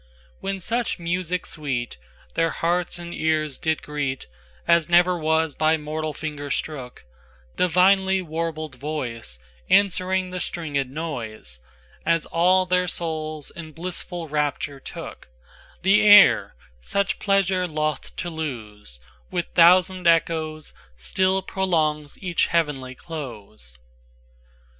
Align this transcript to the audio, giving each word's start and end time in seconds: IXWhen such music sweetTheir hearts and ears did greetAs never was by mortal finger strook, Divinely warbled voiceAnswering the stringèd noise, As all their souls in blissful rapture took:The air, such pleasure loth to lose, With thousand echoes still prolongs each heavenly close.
IXWhen 0.41 0.59
such 0.59 0.97
music 0.97 1.43
sweetTheir 1.43 2.49
hearts 2.53 2.97
and 2.97 3.13
ears 3.13 3.59
did 3.59 3.83
greetAs 3.83 4.89
never 4.89 5.15
was 5.15 5.53
by 5.53 5.77
mortal 5.77 6.11
finger 6.11 6.49
strook, 6.49 7.05
Divinely 7.55 8.19
warbled 8.19 8.79
voiceAnswering 8.79 10.31
the 10.31 10.39
stringèd 10.39 10.89
noise, 10.89 11.59
As 12.03 12.25
all 12.25 12.65
their 12.65 12.87
souls 12.87 13.51
in 13.51 13.73
blissful 13.73 14.27
rapture 14.27 14.79
took:The 14.79 16.01
air, 16.01 16.55
such 16.81 17.19
pleasure 17.19 17.67
loth 17.67 18.15
to 18.15 18.31
lose, 18.31 18.99
With 19.29 19.49
thousand 19.53 20.07
echoes 20.07 20.73
still 20.97 21.43
prolongs 21.43 22.17
each 22.17 22.47
heavenly 22.47 22.95
close. 22.95 23.77